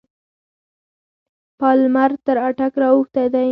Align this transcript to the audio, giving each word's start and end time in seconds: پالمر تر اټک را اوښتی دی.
پالمر 1.59 2.11
تر 2.25 2.37
اټک 2.47 2.73
را 2.81 2.89
اوښتی 2.95 3.25
دی. 3.33 3.49